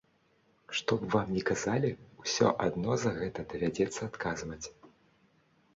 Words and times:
Што 0.77 0.91
б 1.01 1.09
вам 1.15 1.27
ні 1.35 1.43
казалі, 1.49 1.91
усё 2.23 2.47
адно 2.67 2.91
за 3.03 3.11
гэта 3.19 3.39
давядзецца 3.53 3.99
адказваць. 4.09 4.65